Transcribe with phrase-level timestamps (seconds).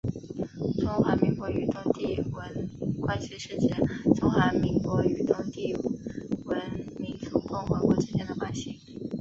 [0.79, 2.67] 中华民国与东帝汶
[3.03, 3.67] 关系是指
[4.15, 6.59] 中华民国与东帝汶
[6.97, 8.79] 民主共和国之间的关系。